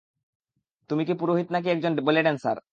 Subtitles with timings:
[0.89, 2.57] তুমি কি পুরোহিত নাকি একজন ব্যালে ড্যান্সার?